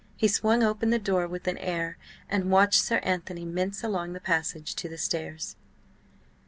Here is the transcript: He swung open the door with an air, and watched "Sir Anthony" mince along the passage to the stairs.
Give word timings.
He 0.17 0.27
swung 0.27 0.63
open 0.63 0.89
the 0.89 0.97
door 0.97 1.27
with 1.27 1.47
an 1.47 1.59
air, 1.59 1.99
and 2.27 2.49
watched 2.49 2.81
"Sir 2.81 2.97
Anthony" 3.03 3.45
mince 3.45 3.83
along 3.83 4.13
the 4.13 4.19
passage 4.19 4.73
to 4.77 4.89
the 4.89 4.97
stairs. 4.97 5.55